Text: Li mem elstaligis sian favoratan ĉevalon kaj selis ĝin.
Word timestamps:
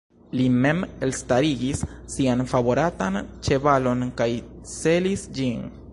Li 0.37 0.45
mem 0.61 0.79
elstaligis 1.07 1.83
sian 2.15 2.41
favoratan 2.53 3.21
ĉevalon 3.49 4.03
kaj 4.23 4.31
selis 4.75 5.29
ĝin. 5.41 5.67